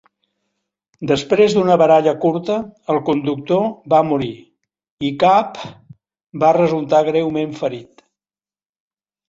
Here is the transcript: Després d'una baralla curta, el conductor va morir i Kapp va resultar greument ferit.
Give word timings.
Després 1.09 1.55
d'una 1.57 1.75
baralla 1.81 2.13
curta, 2.23 2.55
el 2.95 3.01
conductor 3.11 3.61
va 3.95 4.01
morir 4.13 4.31
i 5.11 5.13
Kapp 5.27 5.63
va 6.45 6.53
resultar 6.61 7.07
greument 7.13 7.57
ferit. 7.65 8.07